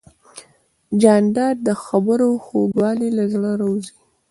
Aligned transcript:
جانداد 1.01 1.55
د 1.67 1.69
خبرو 1.83 2.29
خوږوالی 2.45 3.09
له 3.17 3.23
زړه 3.33 3.51
راوزي. 3.61 3.93